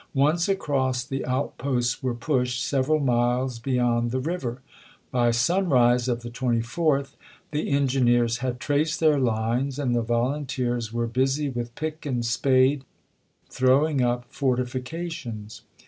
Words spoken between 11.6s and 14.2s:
pick and spade throwing